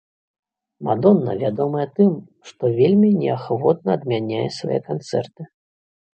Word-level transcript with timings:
Мадонна 0.87 1.35
вядомая 1.43 1.85
тым, 1.99 2.11
што 2.49 2.63
вельмі 2.81 3.09
неахвотна 3.21 3.89
адмяняе 3.99 4.43
свае 4.59 4.79
канцэрты. 4.91 5.41